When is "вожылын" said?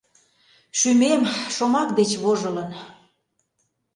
2.23-2.71